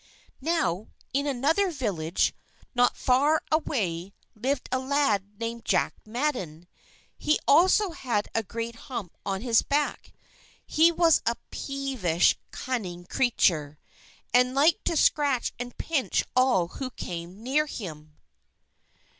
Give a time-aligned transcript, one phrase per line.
[0.41, 2.33] Now, in another village,
[2.73, 6.67] not far away, lived a lad named Jack Madden.
[7.19, 10.11] He also had a great hump on his back.
[10.65, 13.77] He was a peevish, cunning creature,
[14.33, 18.15] and liked to scratch and pinch all who came near him.